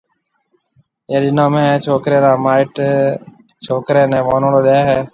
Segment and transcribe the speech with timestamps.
[1.09, 2.73] ايئيَ ڏنون ۾ ڇوڪرَي را مِٽ مائيٽ
[3.65, 4.97] ڇوڪرَي نيَ ونوݪو ڏَي ھيََََ